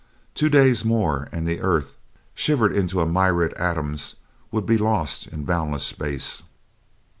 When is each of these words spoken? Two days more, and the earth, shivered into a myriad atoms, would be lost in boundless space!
Two 0.33 0.49
days 0.49 0.83
more, 0.83 1.29
and 1.31 1.47
the 1.47 1.61
earth, 1.61 1.95
shivered 2.33 2.71
into 2.75 3.01
a 3.01 3.05
myriad 3.05 3.53
atoms, 3.53 4.15
would 4.51 4.65
be 4.65 4.79
lost 4.79 5.27
in 5.27 5.43
boundless 5.45 5.83
space! 5.83 6.41